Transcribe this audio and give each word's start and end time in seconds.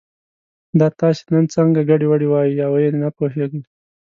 دا 0.79 0.87
تاسې 0.99 1.23
نن 1.31 1.45
څه 1.51 1.59
ګډې 1.89 2.05
وډې 2.09 2.27
وایئ 2.29 2.55
او 2.67 2.73
یې 2.83 2.89
نه 3.03 3.09
پوهېږي. 3.17 3.61